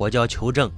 [0.00, 0.72] 我叫裘正。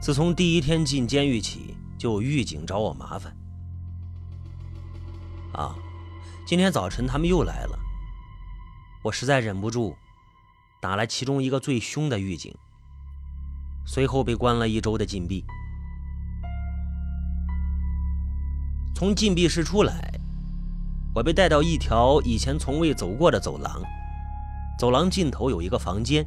[0.00, 3.32] 自从第一天进监狱起，就有狱警找我麻烦。
[5.52, 5.76] 啊，
[6.44, 7.78] 今天早晨他们又来了，
[9.04, 9.94] 我实在忍不住，
[10.80, 12.52] 打了其中一个最凶的狱警，
[13.86, 15.44] 随后被关了一周的禁闭。
[18.92, 20.18] 从禁闭室出来，
[21.14, 23.80] 我被带到一条以前从未走过的走廊，
[24.76, 26.26] 走廊尽头有一个房间。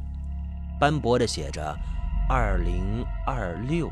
[0.82, 1.76] 斑驳的写着
[2.28, 3.88] “二零二六”，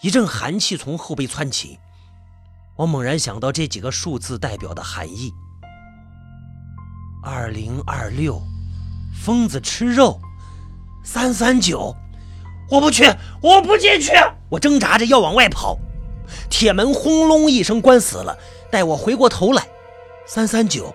[0.00, 1.80] 一阵寒气从后背窜起，
[2.76, 5.34] 我猛然想到这几个数字代表的含义
[7.26, 8.40] ：“二零二六，
[9.20, 10.20] 疯子吃肉，
[11.02, 11.96] 三三九，
[12.70, 13.02] 我不去，
[13.42, 14.12] 我不进去！”
[14.48, 15.76] 我挣扎着要往外跑，
[16.48, 18.38] 铁门轰隆一声关死了。
[18.70, 19.66] 待我回过头来，
[20.24, 20.94] 三三九。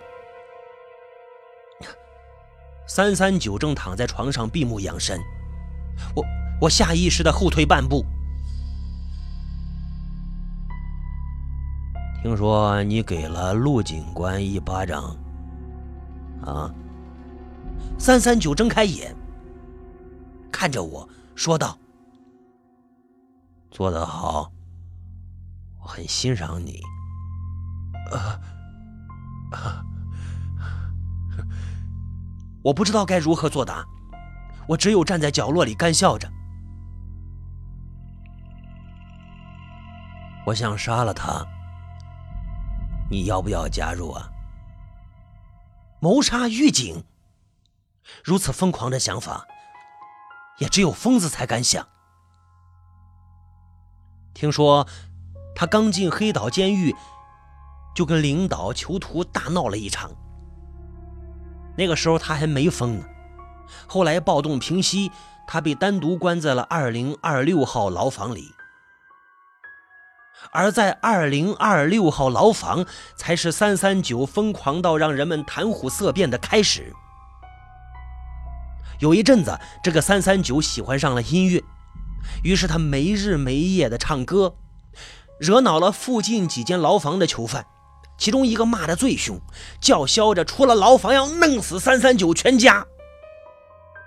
[2.88, 5.20] 三三九正躺在床上闭目养神，
[6.16, 6.26] 我
[6.62, 8.05] 我下意识的后退半步。
[12.24, 15.16] 听说你给了陆警官一巴掌，
[16.41, 16.74] 啊？
[17.99, 19.16] 三三九睁开眼，
[20.51, 21.77] 看着我说道
[23.70, 24.51] ：“做得好，
[25.82, 26.82] 我很欣赏你。”
[28.12, 28.40] 啊
[29.51, 29.84] 啊！
[32.68, 33.85] 我不知道该如何作答，
[34.68, 36.29] 我只有站在角落里干笑着。
[40.46, 41.45] 我想杀了他，
[43.10, 44.29] 你要不要加入啊？
[46.01, 47.05] 谋杀狱警，
[48.21, 49.45] 如此疯狂的想法，
[50.57, 51.88] 也只有疯子才敢想。
[54.34, 54.85] 听说
[55.55, 56.93] 他刚进黑岛监狱，
[57.95, 60.12] 就跟领导囚徒大闹了一场。
[61.77, 63.05] 那个时候他还没疯呢，
[63.87, 65.11] 后来暴动平息，
[65.47, 68.51] 他被单独关在了二零二六号牢房里。
[70.51, 72.85] 而在二零二六号牢房，
[73.16, 76.93] 才是三三九疯狂到让人们谈虎色变的开始。
[78.99, 81.63] 有一阵子，这个三三九喜欢上了音乐，
[82.43, 84.55] 于是他没日没夜的唱歌，
[85.39, 87.66] 惹恼了附近几间牢房的囚犯。
[88.17, 89.39] 其中一个骂得最凶，
[89.79, 92.85] 叫嚣着出了牢房要弄死三三九全家。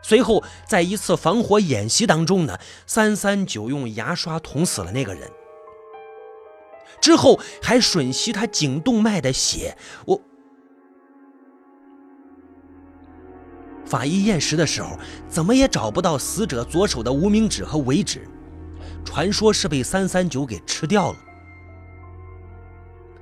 [0.03, 5.31] 随后，在一次防火演习当中呢，三三九用牙刷捅死了那个人，
[7.01, 9.77] 之后还吮吸他颈动脉的血。
[10.07, 10.21] 我
[13.85, 14.99] 法医验尸的时候，
[15.29, 18.27] 怎么也找不到死者左手的无名指和尾指，
[19.05, 21.19] 传说是被三三九给吃掉了。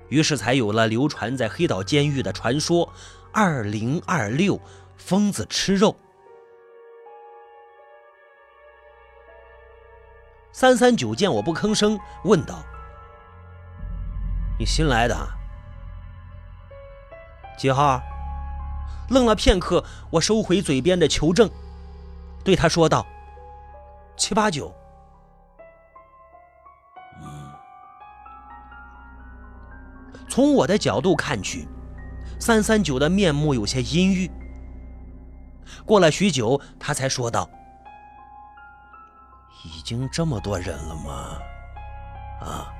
[0.08, 2.92] 于是才有了流传在黑岛监狱的传说
[3.32, 4.60] ：“二零二六，
[4.96, 5.94] 疯子吃肉。”
[10.52, 12.62] 三三九见我不吭声，问道
[14.58, 15.14] ：“你新来的？
[17.56, 18.00] 几号？”
[19.10, 21.50] 愣了片刻，我收回嘴边的求证，
[22.44, 23.06] 对他说道
[24.16, 24.74] ：“七八九。”
[30.28, 31.66] 从我的角度看去，
[32.38, 34.30] 三三九的面目有些阴郁。
[35.84, 37.48] 过了许久，他才说道
[39.64, 41.38] ：“已经这么多人了吗？
[42.40, 42.72] 啊，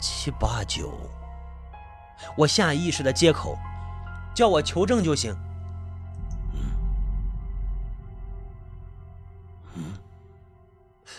[0.00, 0.92] 七八九。”
[2.36, 3.56] 我下意识的接口
[4.34, 5.36] ：“叫我求证就行。”。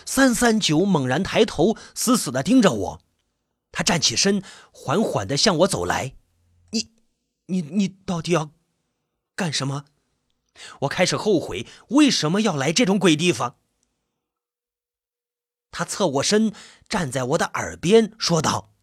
[0.04, 3.00] 三三九猛然抬头，死死的盯着我。
[3.80, 6.14] 他站起身，缓缓的向我走来。
[6.72, 6.92] 你，
[7.46, 8.52] 你，你到底要
[9.34, 9.86] 干什么？
[10.80, 13.58] 我开始后悔为什么要来这种鬼地方。
[15.70, 16.54] 他侧过身，
[16.90, 18.74] 站在我的耳边说道：“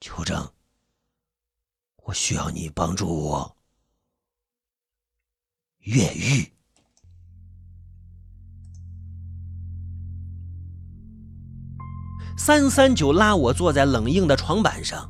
[0.00, 0.54] 邱正，
[2.04, 3.58] 我需要你帮助我
[5.80, 6.54] 越狱。”
[12.48, 15.06] 三三九拉我坐在冷硬的床板上，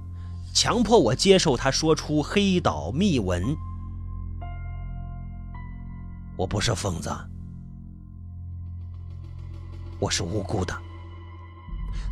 [0.52, 3.56] 强迫我接受他说出黑岛秘闻。
[6.37, 7.08] 我不是疯子，
[10.00, 10.76] 我是无辜的。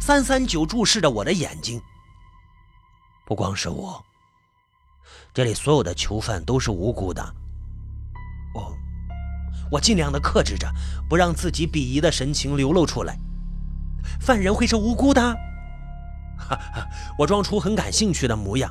[0.01, 1.83] 三三九注视着我的眼睛。
[3.27, 4.01] 不光是我，
[5.35, 7.35] 这里所有的囚犯都是无辜的。
[8.55, 8.73] 我，
[9.73, 10.73] 我尽量的克制着，
[11.09, 13.19] 不让自己鄙夷的神情流露出来。
[14.21, 15.21] 犯人会是无辜的？
[16.39, 16.87] 哈哈，
[17.19, 18.71] 我装出很感兴趣的模样。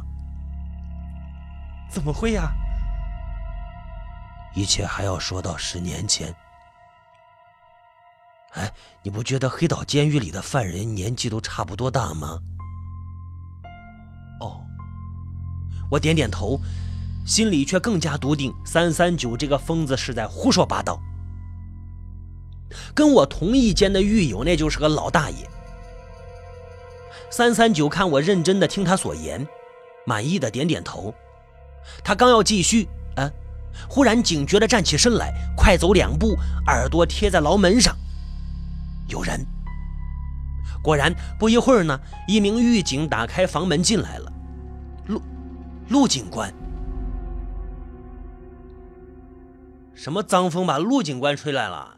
[1.89, 2.51] 怎么会呀？
[4.53, 6.33] 一切还要说到十年前。
[8.53, 8.71] 哎，
[9.03, 12.39] 你不觉得黑岛监狱里的犯人年纪都差不多大吗？
[14.39, 14.61] 哦，
[15.89, 16.59] 我点点头，
[17.25, 20.99] 心里却更加笃定三三九这个疯子是在胡说八道。
[22.93, 25.37] 跟我同一间的狱友，那就是个老大爷。
[27.29, 29.47] 三三九看我认真的听他所言，
[30.05, 31.13] 满意的点点头。
[32.03, 33.29] 他刚要继续，啊，
[33.89, 37.95] 忽然警觉的站起身来，快走两步，耳朵贴在牢门上。
[39.07, 39.45] 有人。
[40.81, 44.31] 果然，不一会儿呢，一名狱警打开房门进来了。
[45.07, 45.21] 陆，
[45.89, 46.53] 陆警官。
[49.95, 51.94] 什么脏风把陆警官吹来了？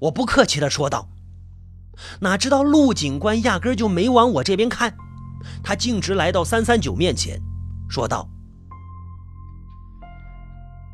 [0.00, 1.08] 我不客气的说道。
[2.20, 4.96] 哪知道陆警官压根就没往我这边看，
[5.64, 7.40] 他径直来到三三九面前，
[7.88, 8.28] 说道：“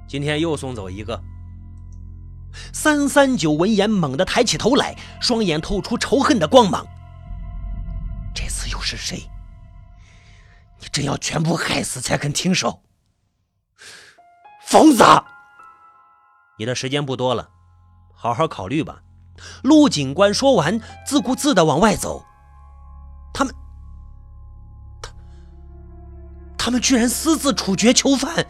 [0.09, 1.23] 今天又送走一个。”
[2.73, 6.87] 三三九闻言猛地抬起头来，双眼透出仇恨的光芒。
[8.35, 9.29] 这次又是谁？
[10.79, 12.83] 你真要全部害死才肯停手？
[14.67, 15.05] 疯子！
[16.59, 17.51] 你的时间不多了，
[18.25, 19.03] 好好考虑吧。
[19.63, 22.25] 陆警官说完，自顾自的往外走。
[23.35, 23.55] 他们，
[25.03, 25.11] 他，
[26.57, 28.47] 他们居然私自处决囚犯！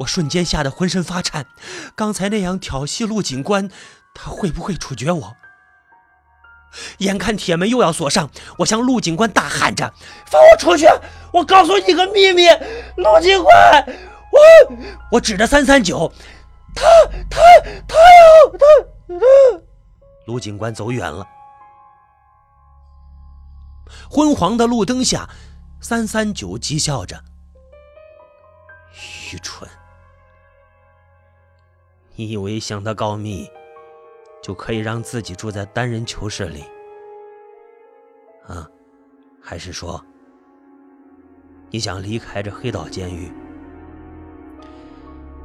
[0.00, 1.46] 我瞬间吓得浑身发颤。
[1.94, 3.70] 刚才那样调戏陆警官，
[4.12, 5.36] 他会不会处决我？
[6.98, 8.28] 眼看铁门又要锁上，
[8.58, 9.94] 我向陆警官大喊着
[10.26, 10.86] ：“放我出去！
[11.32, 12.48] 我告诉你个秘密，
[12.96, 13.86] 陆警官，
[14.32, 14.76] 我……
[15.12, 16.12] 我指着三三九，
[16.74, 16.84] 他
[17.30, 17.40] 他
[17.86, 18.66] 他要他
[19.08, 19.24] 他……
[20.26, 21.26] 陆警官走远了。
[24.10, 25.28] 昏黄的路灯下，
[25.80, 27.22] 三三九讥笑着：
[29.32, 29.68] 愚蠢。”
[32.14, 33.50] 你以为向他告密，
[34.42, 36.64] 就可以让自己住在单人囚室里？
[38.46, 38.68] 啊，
[39.42, 40.04] 还是说
[41.70, 43.32] 你想离开这黑岛监狱？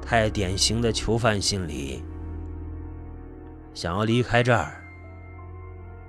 [0.10, 2.02] 太典型的囚犯心理，
[3.74, 4.82] 想要离开这儿，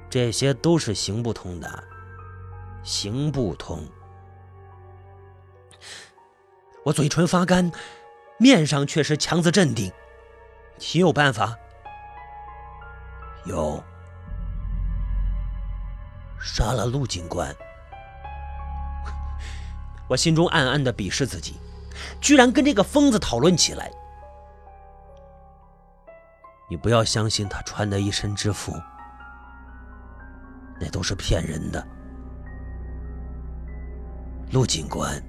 [0.08, 1.82] 这些都是行不通的，
[2.84, 3.84] 行不通。
[6.84, 7.72] 我嘴唇发干，
[8.38, 9.90] 面上却是强自镇定。
[10.78, 11.58] 岂有办法？
[13.46, 13.82] 有，
[16.40, 17.52] 杀了陆警官。
[20.06, 21.56] 我心中暗暗的鄙视自己，
[22.20, 23.90] 居然跟这个疯子讨论起来。
[26.70, 28.74] 你不要相信他穿的一身制服，
[30.80, 31.86] 那都是骗人的。
[34.52, 35.22] 陆警官，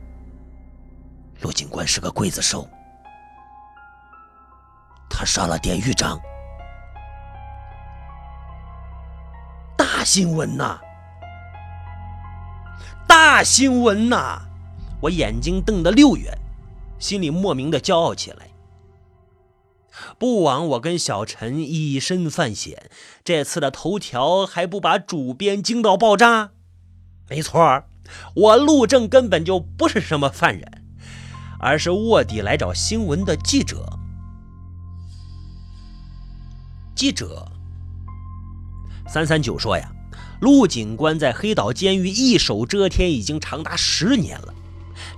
[1.41, 2.67] 陆警官是个刽子手。
[5.09, 6.19] 他杀了典狱长，
[9.77, 10.79] 大新闻呐！
[13.07, 14.39] 大新闻呐！
[15.01, 16.37] 我眼睛瞪得溜圆，
[17.00, 18.50] 心里莫名的骄傲起来。
[20.18, 22.90] 不枉我跟小陈以身犯险，
[23.24, 26.51] 这次的头条还不把主编惊到爆炸？
[27.30, 27.84] 没错，
[28.36, 30.86] 我陆正根本就不是什么犯人，
[31.60, 34.00] 而是卧底来找新闻的记者。
[36.96, 37.50] 记者
[39.08, 39.91] 三三九说：“呀，
[40.41, 44.53] 陆警官在黑岛监狱一手遮天已经长达十年了，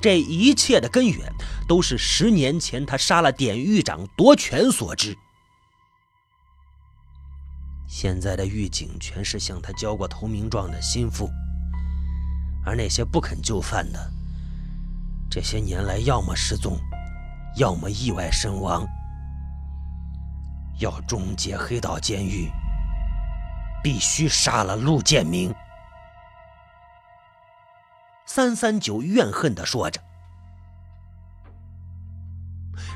[0.01, 1.31] 这一切的根源
[1.67, 5.15] 都是十年前他杀了典狱长夺权所致。
[7.87, 11.29] 现在的狱警全是向他交过投名状的心腹，
[12.65, 14.11] 而那些不肯就范的，
[15.29, 16.79] 这些年来要么失踪，
[17.57, 18.87] 要么意外身亡。”
[20.79, 22.49] 要终结黑道监狱，
[23.83, 25.53] 必须杀了陆建明。
[28.33, 29.99] 三三九怨恨的说着。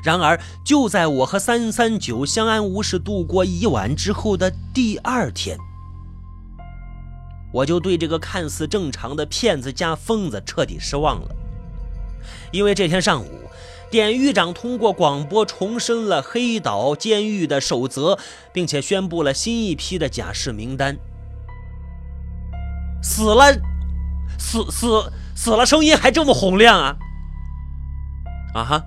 [0.02, 5.58] 然而，就在我和三三九相安无事度过一晚之后的第二天，
[7.52, 11.36] 我就对这个看似正常的骗子加疯子彻底失望了，
[12.50, 13.28] 因为这天上午。
[13.88, 18.18] 典狱长通过广播重申了黑岛监狱的守则，
[18.52, 20.96] 并且宣布了新一批的假释名单。
[23.00, 23.54] 死了，
[24.38, 26.96] 死死死了，声音还这么洪亮啊！
[28.54, 28.82] 啊哈！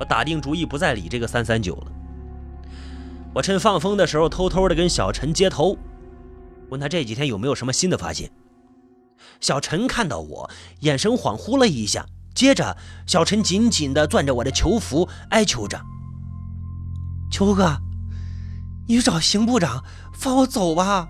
[0.00, 1.92] 我打定主意不再理这个三三九了。
[3.32, 5.78] 我趁放风的时候，偷偷的跟小陈接头，
[6.68, 8.30] 问他这几天有没有什么新的发现。
[9.40, 10.50] 小陈看到我，
[10.80, 12.04] 眼神恍惚了一下，
[12.34, 12.76] 接着，
[13.06, 15.80] 小陈紧紧的攥着我的囚服，哀求着
[17.30, 17.78] ：“秋哥，
[18.88, 21.08] 你去找邢部长放我走吧，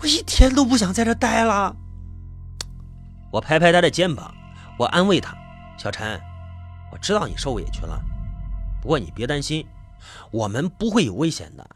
[0.00, 1.76] 我一天都不想在这待了。”
[3.32, 4.32] 我拍拍他的肩膀，
[4.78, 5.34] 我安慰他
[5.78, 6.20] ：“小陈，
[6.92, 7.98] 我知道你受委屈了，
[8.82, 9.66] 不过你别担心，
[10.30, 11.66] 我们不会有危险的。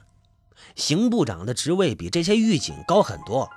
[0.75, 3.50] 邢部长的职位比这些狱警高很多，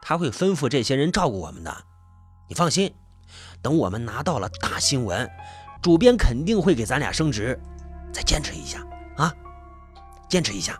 [0.00, 1.84] 他会吩咐这些人照顾我们的，
[2.48, 2.92] 你放心。”
[3.62, 5.30] 等我们拿到了大新闻，
[5.80, 7.58] 主编肯定会给咱俩升职。
[8.12, 8.84] 再坚持一下
[9.16, 9.32] 啊，
[10.28, 10.78] 坚持一下。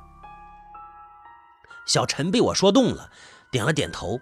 [1.87, 3.11] 小陈被我说动了，
[3.51, 4.21] 点了点头。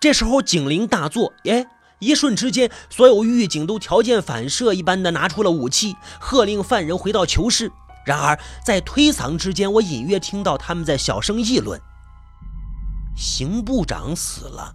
[0.00, 1.66] 这时候警铃大作，哎，
[2.02, 7.70] 一瞬之间，所有狱警都条件反射一般的拿出了武器，喝令犯人回到囚室。
[8.04, 11.80] 然而在推搡之间，我隐约听到他们在小声议论：
[13.16, 14.74] 邢部长死了。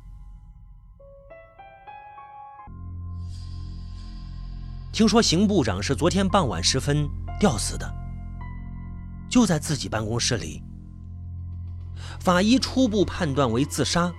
[4.94, 7.06] 听说邢部长是昨天傍晚时分
[7.38, 7.94] 吊死的，
[9.30, 10.64] 就在自己办公室里。
[12.22, 14.14] 法医初步判断为自杀，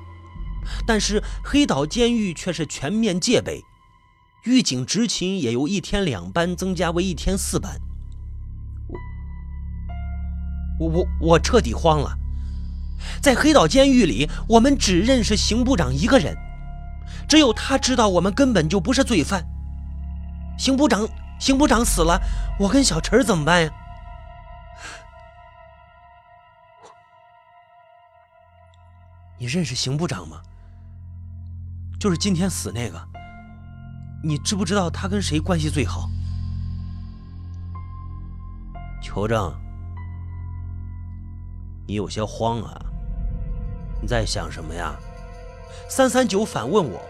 [0.87, 3.63] 但是黑岛监狱却是全面戒备，
[4.45, 7.81] 狱警执勤也由一天两班增加为一天四班。
[10.79, 12.17] 我我我我彻底慌了，
[13.21, 16.37] 在黑岛监狱里，我们只认识邢部长一个人，
[17.29, 19.45] 只有他知道我们根本就不是罪犯。
[20.57, 21.09] 邢部长，
[21.41, 22.21] 邢部长死了，
[22.61, 23.71] 我跟小陈怎么办呀？
[29.39, 30.43] 你认识邢部长吗？
[32.01, 33.01] 就是今天死那个。
[34.23, 36.11] 你知不知道他跟谁关系最好？
[39.01, 39.55] 裘正，
[41.87, 42.85] 你有些慌啊。
[44.03, 44.97] 你在想什么呀？
[45.89, 47.01] 三三九反问我。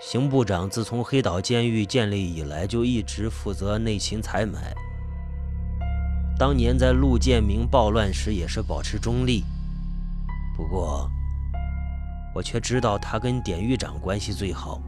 [0.00, 4.74] 邢部长自从黑岛监狱建立以来，就一直负责内勤采买。
[6.36, 9.44] 当年在陆建明暴乱时，也是保持中立。
[10.60, 11.10] 不过，
[12.34, 14.78] 我却知道他跟典狱长关系最好，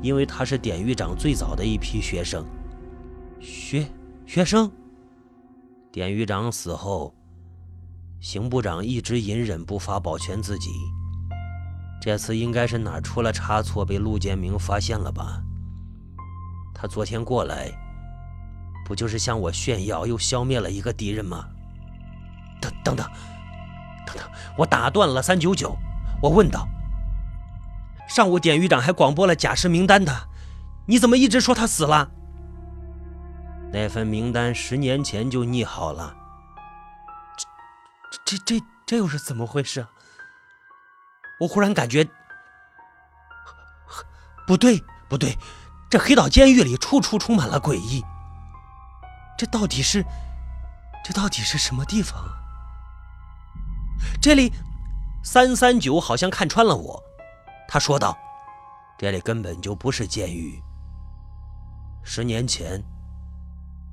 [0.00, 2.46] 因为他是典狱长最早的一批学生。
[3.40, 3.84] 学
[4.26, 4.70] 学生。
[5.90, 7.12] 典狱长死后，
[8.20, 10.70] 邢部长一直隐忍不发，保全自己。
[12.00, 15.42] 这次应该是哪出了差错，被陆建明发现了吧？
[16.72, 17.72] 他昨天过来，
[18.86, 21.44] 不就是向我炫耀，又消灭了一个敌人吗？
[22.60, 23.04] 等等等，
[24.08, 24.30] 等等！
[24.56, 25.76] 我打断了三九九，
[26.22, 26.66] 我问道
[28.08, 30.28] ：“上午典狱长还广播了假释名单的，
[30.86, 32.10] 你怎么一直说他死了？”
[33.70, 36.16] 那份名单十年前就拟好了。
[38.24, 39.86] 这、这、这、这又是怎么回事？
[41.40, 42.08] 我忽然感觉，
[44.46, 45.36] 不对，不对，
[45.90, 48.02] 这黑岛监狱里处处充满了诡异。
[49.36, 50.02] 这到底是，
[51.04, 52.37] 这到底是什么地方？
[54.20, 54.52] 这里，
[55.22, 57.02] 三三九好像看穿了我，
[57.68, 58.18] 他说道
[58.98, 60.60] ：“这里根本就不是监狱。
[62.02, 62.82] 十年前，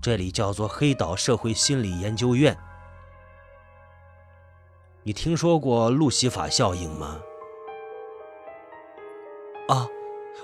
[0.01, 2.57] 这里叫做黑岛社会心理研究院。
[5.03, 7.19] 你听说过路西法效应吗？”
[9.69, 9.87] 啊，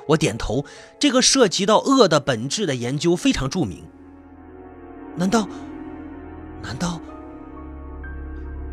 [0.08, 0.64] 我点头。
[1.00, 3.90] 这个涉及到恶的本质的研究非常著名。
[5.16, 5.48] 难道，
[6.62, 7.02] 难道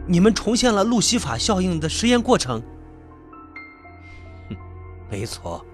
[0.08, 2.62] 你们重现了路西法效应的实验过程？
[5.10, 5.64] 没错。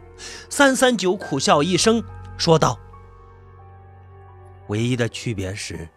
[0.50, 2.02] 三三九苦笑一声
[2.36, 2.78] 说道
[4.68, 5.88] ：“唯一的区别是，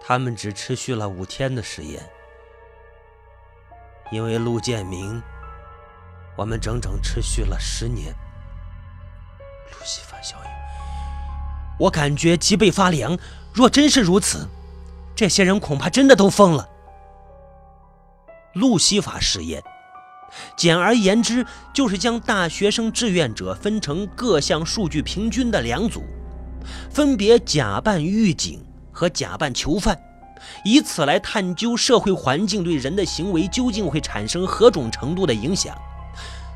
[0.00, 2.02] 他们只持续了五天的实验，
[4.10, 5.22] 因为陆建明。”
[6.36, 8.14] 我们整整持续了十年。
[9.72, 10.50] 路西法效应，
[11.80, 13.18] 我感觉脊背发凉。
[13.52, 14.48] 若真是如此，
[15.16, 16.68] 这些人恐怕真的都疯了。
[18.54, 19.62] 路西法实验，
[20.56, 26.02] 简而言之，就是将大学生志愿者分成各项数据平均的两组，
[26.90, 29.98] 分别假扮狱警和假扮囚犯，
[30.64, 35.76] 以此来探究社会环境对人的行为究竟会产生何种程度的影响。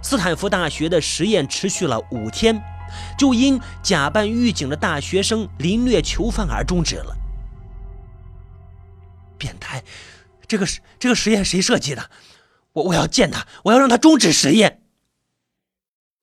[0.03, 2.61] 斯坦福大学的实验持续了五天，
[3.17, 7.17] 就因假扮狱警的大学生凌虐囚犯而终止了。
[9.39, 9.83] 变态！
[10.52, 12.11] 这个实这个实验谁设计的？
[12.75, 14.82] 我我要见他，我要让他终止实验。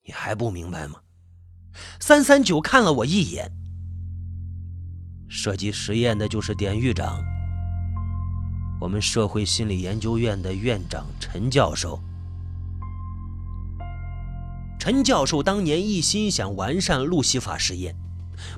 [0.04, 1.00] 你还不明白吗？
[1.98, 3.50] 三三九看了我一眼。
[5.28, 7.24] 设计实验的就是典狱长，
[8.80, 12.00] 我们社会心理研究院的院长陈教授。
[14.78, 17.96] 陈教授当年一心想完善路西法实验，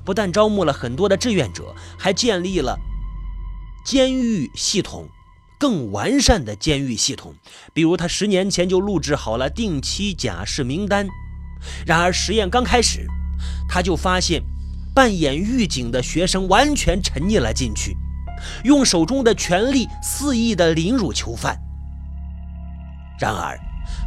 [0.05, 2.77] 不但招募了很多的志愿者，还建立了
[3.83, 5.09] 监狱系统，
[5.59, 7.33] 更完善的监狱系统。
[7.73, 11.07] 比如，他十年前就录制好了定期假释名单。
[11.85, 13.07] 然而，实验刚开始，
[13.69, 14.41] 他就发现
[14.93, 17.95] 扮演狱警的学生完全沉溺了进去，
[18.63, 21.57] 用手中的权力肆意的凌辱囚犯。
[23.19, 23.57] 然而，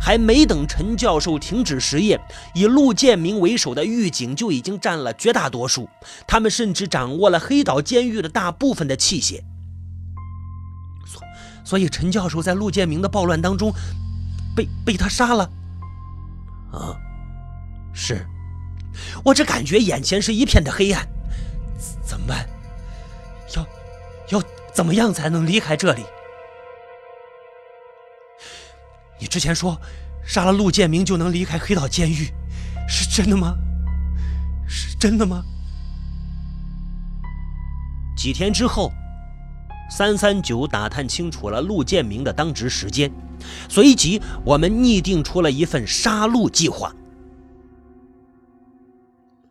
[0.01, 2.21] 还没等陈教授停止实验，
[2.55, 5.89] 以陆建明为首的狱警就已经占了绝大多数。
[6.27, 9.41] 他们甚至掌握了黑岛监狱的大部分的器械。
[11.67, 13.75] 所以，陈教授在陆建明的暴乱当中
[14.55, 15.51] 被被他杀了。
[16.73, 16.97] 啊，
[17.93, 18.25] 是。
[19.25, 21.07] 我只感觉眼前是一片的黑暗，
[22.03, 22.49] 怎么办？
[23.57, 23.67] 要
[24.31, 24.43] 要
[24.73, 26.05] 怎么样才能离开这里？
[29.19, 29.81] 你之前说
[30.25, 32.33] 杀了陆建明就能离开黑岛监狱，
[32.89, 33.57] 是真的吗？
[34.69, 35.43] 是真的吗？
[38.17, 38.93] 几天之后，
[39.89, 43.11] 三三九打探清楚了陆建明的当值时间，
[43.69, 46.95] 随即我们拟定出了一份杀戮计划。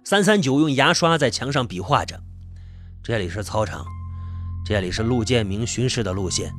[0.04, 2.22] 三三九用牙刷在墙上比划着
[3.02, 3.86] ：“这里是操场，
[4.66, 6.54] 这里是陆建明巡视的路线。”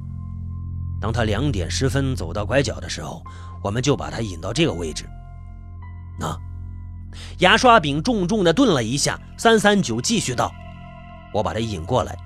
[1.01, 3.23] 当他两点十分走到拐角的时候，
[3.63, 5.05] 我们就把他引到这个位置。
[6.19, 6.37] 那
[7.39, 10.51] 牙刷柄重重地顿了一下，三三九继续道
[11.33, 12.17] ：“我把他引过来，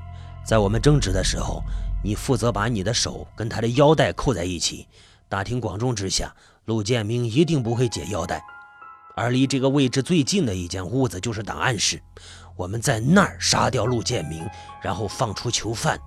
[0.44, 1.62] 在我们争执的时候，
[2.02, 4.86] 你负责把你的手跟他的腰带扣在一起。
[5.28, 8.42] 大庭广众之下，陆建明一定不会解腰带。
[9.16, 12.02] 而离这个位置最近的一间屋子就是档案室，
[12.56, 14.48] 我们在那儿杀掉陆建明，
[14.82, 16.00] 然后放出囚犯，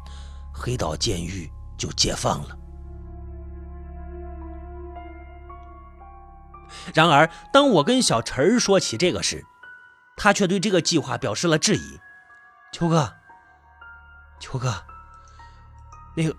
[0.54, 2.58] 黑岛监狱。”就解放了。
[6.94, 9.44] 然而，当我跟小陈说起这个时，
[10.16, 12.00] 他却对这个计划表示了质疑。
[12.72, 13.12] 秋哥，
[14.44, 14.76] 秋哥，
[16.18, 16.36] 那个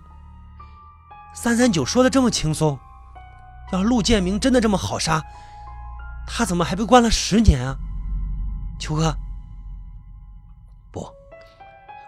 [1.33, 2.77] 三三九说的这么轻松，
[3.73, 5.23] 要是陆建明真的这么好杀，
[6.27, 7.75] 他怎么还被关了十年啊？
[8.79, 9.17] 秋哥，
[10.91, 11.11] 不，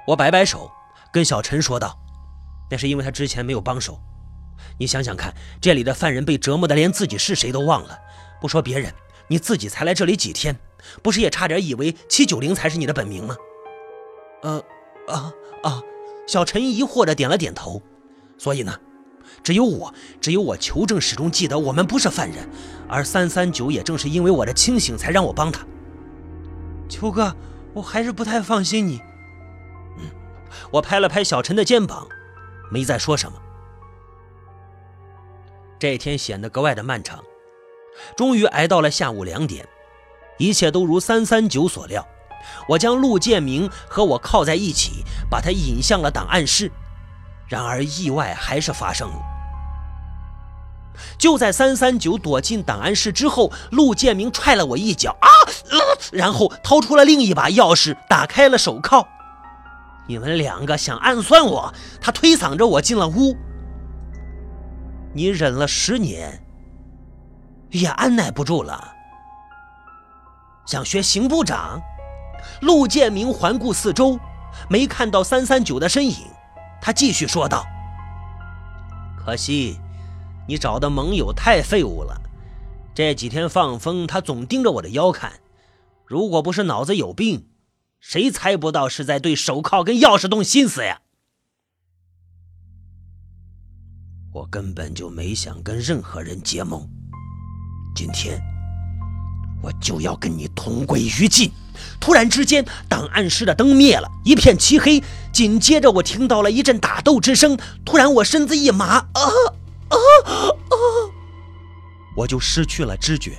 [0.05, 0.71] 我摆摆手，
[1.11, 1.97] 跟小陈说道。
[2.69, 3.99] 那是因为他之前没有帮手。
[4.77, 7.99] 你想想看，这里的犯人被折磨的连自己是谁都忘了，
[8.39, 8.93] 不说别人，
[9.29, 10.59] 你自己才来这里几天，
[11.01, 13.35] 不是也差点以为七九零才是你的本名吗？
[14.43, 14.63] 呃，
[15.07, 15.33] 啊
[15.67, 15.83] 啊！
[16.25, 17.81] 小陈疑惑的点了点头。
[18.37, 18.79] 所以呢，
[19.43, 22.47] 只有我，只有我求证始终记得我们不是犯人，
[22.87, 25.65] 而三三九也正是因为我的清醒才让我帮他。
[26.87, 27.35] 秋哥，
[27.73, 29.01] 我还是不太放心你。
[29.97, 30.09] 嗯，
[30.71, 32.07] 我拍了拍小陈的肩膀。
[32.69, 33.37] 没再说什么。
[35.79, 37.23] 这天显得格外的漫长，
[38.15, 39.67] 终于挨到了下午两点，
[40.37, 42.05] 一切都如三三九所料。
[42.67, 46.71] 我将陆建明和我铐在一起，把他引向了档案室。
[47.47, 49.15] 然而意外还是发生了。
[51.17, 55.27] 就在三三九躲进档案室之后，陆建明踹了我一脚，啊！
[56.11, 59.07] 然后掏出了另一把钥匙，打开了手铐。
[60.07, 61.73] 你们两个想暗算我？
[62.01, 63.37] 他推搡着我进了屋。
[65.13, 66.43] 你忍了十年，
[67.69, 68.93] 也按耐不住了。
[70.65, 71.79] 想学刑部长？
[72.61, 74.19] 陆建明环顾四周，
[74.69, 76.15] 没看到三三九的身影。
[76.81, 77.65] 他继续说道
[79.17, 79.79] ：“可惜，
[80.47, 82.21] 你找的盟友太废物了。
[82.93, 85.33] 这几天放风，他总盯着我的腰看。
[86.05, 87.49] 如果不是脑子有病。”
[87.99, 91.01] 谁猜不到是在对手铐跟钥匙动心思呀？
[94.31, 96.87] 我根本就没想跟任何人结盟。
[97.95, 98.39] 今天
[99.61, 101.51] 我就要跟你同归于尽。
[101.99, 105.03] 突然之间，档案室的灯灭了，一片漆黑。
[105.31, 107.57] 紧接着，我听到了一阵打斗之声。
[107.85, 109.27] 突然，我身子一麻，啊啊
[109.89, 110.75] 啊！
[112.15, 113.37] 我就失去了知觉。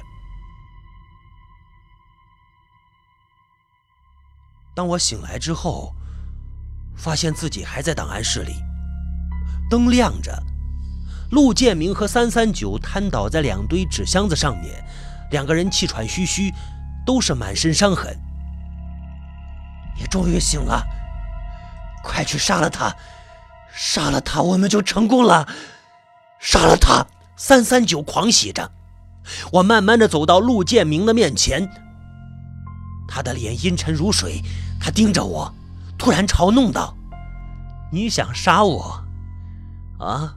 [4.77, 5.93] 当我醒来之后，
[6.95, 8.53] 发现自己还在档案室里，
[9.69, 10.41] 灯亮着，
[11.33, 14.85] 陆建明和三三九瘫倒在两堆纸箱子上面，
[15.31, 16.53] 两个人气喘吁吁，
[17.05, 18.17] 都是满身伤痕。
[19.99, 20.87] 你终于醒了，
[22.03, 22.95] 快去杀了他，
[23.73, 25.49] 杀了他，我们就成功了。
[26.39, 27.07] 杀了他！
[27.37, 28.71] 三三九狂喜着。
[29.53, 31.69] 我慢慢的走到陆建明的面前，
[33.09, 34.43] 他的脸阴沉如水。
[34.81, 35.53] 他盯着我，
[35.99, 36.97] 突然嘲弄道
[37.91, 39.05] ：“你想杀我？
[39.99, 40.37] 啊？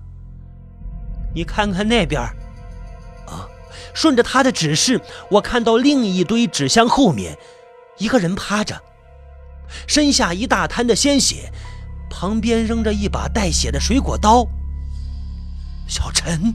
[1.36, 2.20] 你看看那边，！”
[3.94, 7.38] 顺着他的指示，我看到另一堆纸箱后面，
[7.98, 8.82] 一个人趴着，
[9.88, 11.52] 身下一大滩的鲜血，
[12.10, 14.48] 旁边扔着一把带血的水果刀。
[15.88, 16.54] 小陈，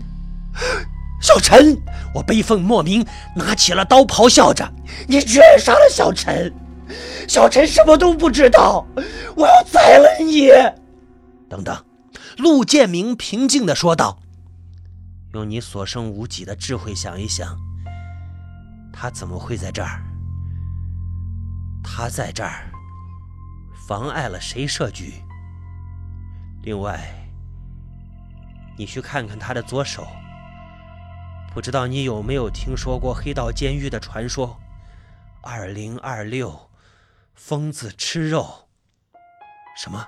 [1.21, 1.77] 小陈！
[2.15, 4.67] 我悲愤莫名，拿起了刀，咆哮着
[5.07, 6.53] ：“你居然杀了小陈！
[7.29, 8.87] 小陈什么都不知道，
[9.35, 10.49] 我要宰了你！”
[11.51, 11.85] 等等，
[12.39, 14.19] 陆建明平静地说道。
[15.37, 17.59] 用你所剩无几的智慧想一想，
[18.91, 20.03] 他怎么会在这儿？
[21.85, 22.71] 他在这儿
[23.87, 25.23] 妨碍了谁设局？
[26.63, 26.99] 另外，
[28.79, 30.09] 你去看看他的左手，
[31.53, 34.59] 不知道你有没有听说过黑道监狱的传说？
[35.43, 36.71] 二零二六，
[37.35, 38.69] 疯子吃肉，
[39.77, 40.03] 什么？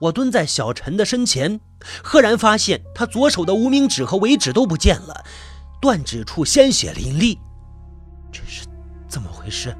[0.00, 1.60] 我蹲在小陈的身前，
[2.02, 5.24] 赫然发现他左手的无名指和尾指都不见了，
[5.80, 7.38] 断指处鲜血淋漓。
[8.32, 8.66] 这是
[9.08, 9.76] 怎么回事？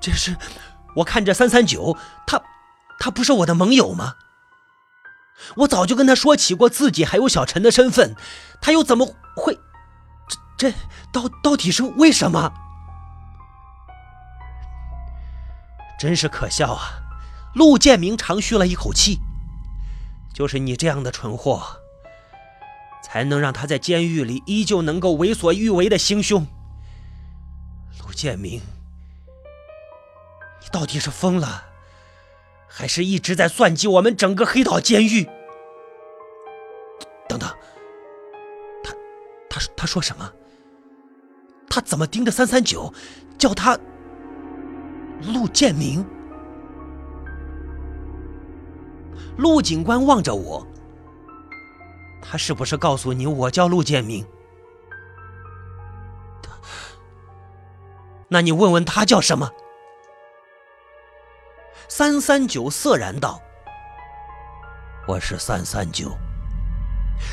[0.00, 0.36] 这是……
[0.96, 2.42] 我看着三三九，他，
[2.98, 4.14] 他不是我的盟友吗？
[5.56, 8.14] 我早就跟他说起过自己还有小陈的身份，
[8.60, 9.06] 他又怎么
[9.36, 9.58] 会……
[10.58, 10.76] 这这
[11.12, 12.52] 到到底是为什么？
[15.98, 17.09] 真是可笑啊！
[17.54, 19.18] 陆建明长吁了一口气，
[20.32, 21.80] 就是你这样的蠢货，
[23.02, 26.46] 才能让他在监狱里依旧能够为所欲为的行凶。
[28.04, 28.60] 陆建明，
[30.60, 31.64] 你到底是疯了，
[32.68, 35.28] 还是一直在算计我们整个黑道监狱？
[37.28, 37.48] 等等，
[38.84, 38.94] 他，
[39.48, 40.32] 他他说什么？
[41.68, 42.92] 他怎么盯着三三九，
[43.36, 43.78] 叫他
[45.22, 46.04] 陆建明？
[49.40, 50.66] 陆警官望着我，
[52.20, 54.26] 他是不是告诉你我叫陆建明？
[58.28, 59.50] 那你问问他叫什么？
[61.88, 63.40] 三三九色然道
[65.08, 66.12] ：“我是三三九。”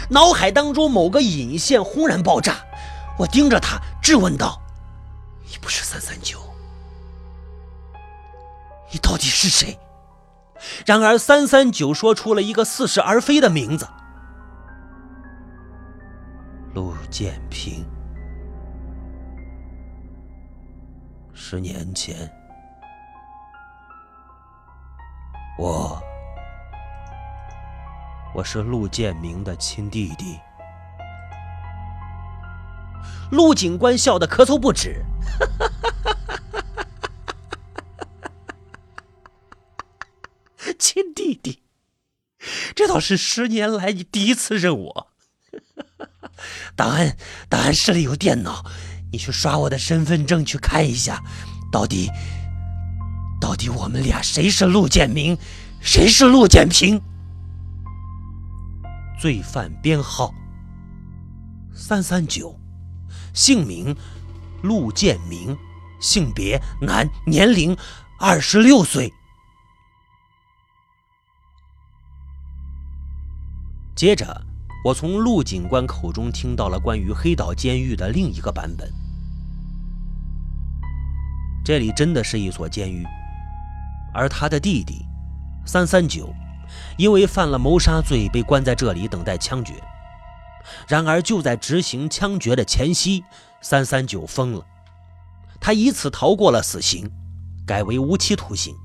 [0.09, 2.55] 脑海当中某个引线轰然爆炸，
[3.19, 4.61] 我盯着他质问道
[5.51, 6.39] ：“你不是三三九？
[8.93, 9.77] 你到底是谁？”
[10.85, 13.87] 然而，三三九说出了一个似是而非的名字：
[16.73, 17.85] 陆建平。
[21.33, 22.29] 十年前，
[25.57, 26.01] 我，
[28.33, 30.39] 我是陆建明的亲弟弟。
[33.31, 35.05] 陆警官笑得咳嗽不止。
[35.39, 36.16] 哈哈哈哈
[40.77, 41.63] 亲弟弟，
[42.75, 45.07] 这倒是十年来你第一次认我。
[46.75, 47.17] 档案
[47.49, 48.63] 档案室里有电脑，
[49.11, 51.23] 你去刷我的身份证去看一下，
[51.71, 52.09] 到底
[53.41, 55.37] 到底我们俩谁是陆建明，
[55.81, 57.01] 谁是陆建平？
[59.19, 60.31] 罪犯编号
[61.73, 62.59] 三三九，
[63.33, 63.95] 姓名
[64.61, 65.57] 陆建明，
[65.99, 67.75] 性别男，年龄
[68.19, 69.11] 二十六岁。
[73.97, 74.39] 接着，
[74.83, 78.87] 我从陆警官口中听到了关于黑岛监狱的另一个版本。
[81.65, 83.03] 这里真的是一所监狱，
[84.13, 85.03] 而他的弟弟
[85.65, 86.31] 三三九，
[86.95, 89.73] 因为犯了谋杀罪被关在这里等待枪决。
[90.87, 93.23] 然而就在执行枪决的前夕，
[93.61, 94.63] 三三九疯了，
[95.59, 97.09] 他以此逃过了死刑，
[97.65, 98.75] 改为无期徒刑。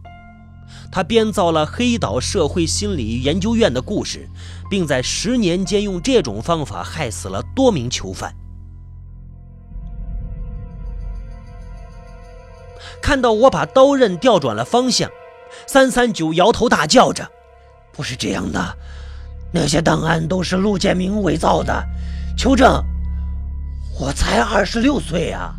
[0.91, 4.29] 他编造了黑岛社会心理研究院的故事，
[4.73, 8.35] 并在十年间用这种方法害死了多名囚犯。
[13.03, 15.11] 看到我把刀刃调转了方向，
[15.67, 17.31] 三三九摇头大叫着
[17.93, 18.79] ：“不是这样的，
[19.53, 21.85] 那些档案都是陆建明伪造的。
[22.35, 22.83] 求证，
[24.01, 25.55] 我才二十六岁啊！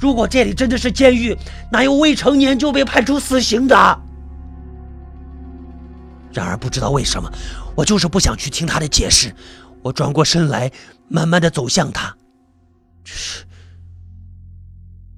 [0.00, 1.36] 如果这里真的是监狱，
[1.70, 3.76] 哪有未成年就被判处死刑的？”
[6.32, 7.30] 然而，不知道为什么，
[7.76, 9.34] 我就是不想去听他的解释。
[9.82, 10.70] 我转过身来，
[11.08, 12.16] 慢慢的走向他。
[13.02, 13.46] 只是，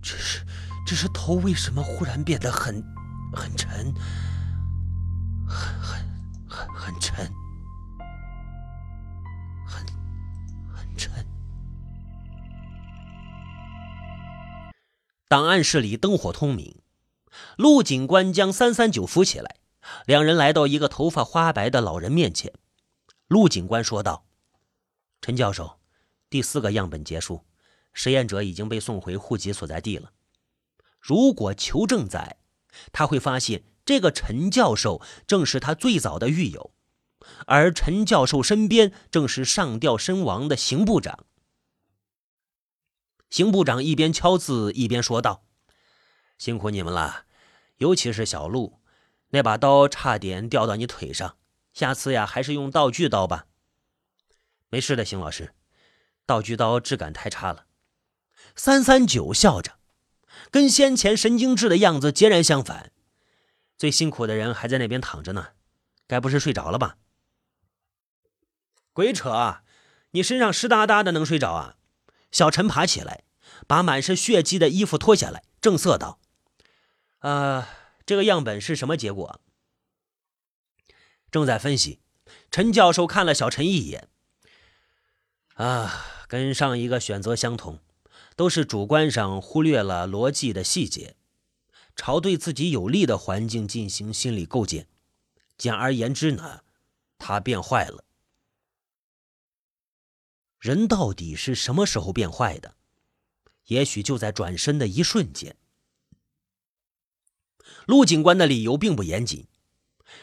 [0.00, 0.46] 只是，
[0.86, 2.82] 只是头为什么忽然变得很，
[3.34, 3.92] 很沉，
[5.48, 6.00] 很很
[6.48, 7.16] 很很沉，
[9.66, 9.84] 很
[10.72, 11.10] 很沉。
[15.28, 16.76] 档案室里灯火通明，
[17.56, 19.56] 陆警官将三三九扶起来。
[20.06, 22.52] 两人来到一个头发花白的老人面前，
[23.28, 24.26] 陆警官说道
[25.20, 25.78] ：“陈教授，
[26.28, 27.44] 第四个样本结束，
[27.92, 30.12] 实验者已经被送回户籍所在地了。
[31.00, 32.38] 如果求证在，
[32.92, 36.72] 他会发现这个陈教授正是他最早的狱友，
[37.46, 41.26] 而陈教授身边正是上吊身亡的邢部长。
[43.30, 45.44] 邢部长一边敲字一边说道
[46.38, 47.24] ：“辛苦你们了，
[47.78, 48.80] 尤其是小陆，
[49.32, 51.36] 那把刀差点掉到你腿上。
[51.74, 53.46] 下次呀，还是用道具刀吧。
[54.70, 55.54] ”“没事的，邢老师，
[56.24, 57.66] 道具刀质感太差了。”
[58.56, 59.78] 三三九笑着。
[60.50, 62.90] 跟先前神经质的样子截然相反，
[63.76, 65.48] 最辛苦的人还在那边躺着呢，
[66.06, 66.96] 该不是睡着了吧？
[68.92, 69.62] 鬼扯啊！
[70.12, 71.76] 你身上湿哒哒的，能睡着啊？
[72.30, 73.24] 小陈爬起来，
[73.66, 76.18] 把满是血迹的衣服脱下来，正色道
[77.20, 77.68] ：“啊，
[78.04, 79.40] 这个样本是什么结果？”
[81.30, 82.00] 正在分析。
[82.50, 84.08] 陈教授看了小陈一眼，
[85.54, 87.80] 啊，跟上一个选择相同。
[88.34, 91.16] 都是主观上忽略了逻辑的细节，
[91.94, 94.88] 朝对自己有利的环境进行心理构建。
[95.58, 96.62] 简而言之呢，
[97.18, 98.04] 他变坏了。
[100.58, 102.74] 人到底是什么时候变坏的？
[103.66, 105.56] 也许就在转身的一瞬间。
[107.86, 109.46] 陆警官的理由并不严谨。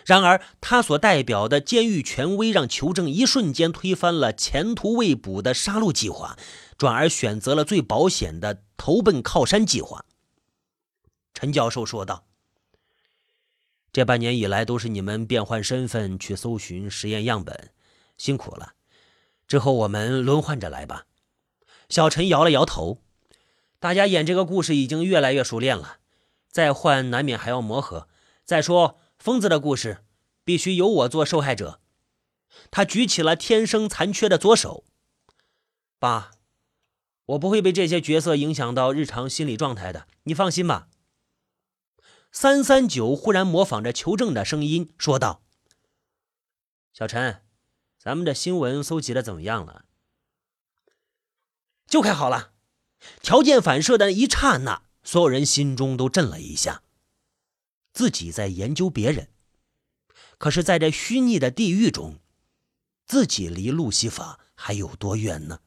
[0.06, 6.38] 然而，他所代表的监狱权威让求证一瞬间推翻了前途未卜的杀戮计划，
[6.78, 10.06] 转而选择了最保险的投奔靠山计划。
[11.34, 12.26] 陈教授说道
[13.92, 17.72] ：“这半年以来都是你们变换身份去搜寻实验样本，
[18.18, 18.74] 辛苦了。
[19.48, 21.06] 之后我们轮换着来吧。”
[21.90, 23.02] 小陈摇了摇头
[23.80, 25.98] ：“大家演这个故事已经越来越熟练了，
[26.50, 28.08] 再换难免还要磨合。
[28.44, 30.06] 再说。”疯子的故事
[30.46, 31.82] 必须由我做受害者。
[32.72, 34.86] 他举起了天生残缺的左手。
[36.00, 36.32] 爸，
[37.26, 40.88] 我不会被这些角色影响到日常心理状态的，你放心吧。
[42.32, 45.44] 三三九忽然模仿着求证的声音说道
[46.96, 47.44] ：“小陈，
[47.98, 49.84] 咱们的新闻搜集的怎么样了？
[51.88, 52.54] 就快好了。”
[53.22, 56.84] 条件反射的一刹那，所有人心中都震了一下。
[57.92, 59.30] 自己在研究别人，
[60.38, 62.20] 可是在这虚拟的地狱中，
[63.06, 65.60] 自己离路西法还有多远呢？